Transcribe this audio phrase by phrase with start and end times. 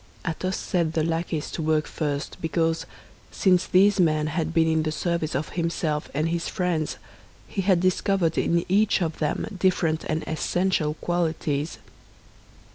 [0.27, 2.87] Athos set the lackeys to work first because,
[3.29, 6.97] since these men had been in the service of himself and his friends
[7.47, 11.77] he had discovered in each of them different and essential qualities.